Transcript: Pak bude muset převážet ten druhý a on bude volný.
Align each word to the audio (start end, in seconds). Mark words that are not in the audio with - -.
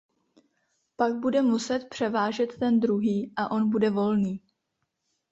Pak 0.97 1.15
bude 1.19 1.41
muset 1.41 1.89
převážet 1.89 2.55
ten 2.59 2.79
druhý 2.79 3.33
a 3.37 3.51
on 3.51 3.69
bude 3.69 3.89
volný. 3.89 4.41